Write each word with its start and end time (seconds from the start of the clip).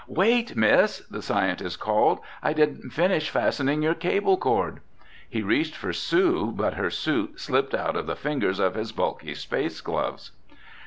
"Wait, 0.07 0.55
miss!" 0.55 0.97
the 1.09 1.21
scientist 1.21 1.79
called. 1.79 2.19
"I 2.41 2.53
didn't 2.53 2.89
finish 2.89 3.29
fastening 3.29 3.83
your 3.83 3.93
cable 3.93 4.35
cord!" 4.35 4.79
He 5.29 5.43
reached 5.43 5.75
for 5.75 5.93
Sue 5.93 6.51
but 6.55 6.73
her 6.73 6.89
suit 6.89 7.39
slipped 7.39 7.75
out 7.75 7.95
of 7.95 8.07
the 8.07 8.15
fingers 8.15 8.57
of 8.59 8.73
his 8.73 8.91
bulky 8.91 9.35
space 9.35 9.79
gloves. 9.79 10.31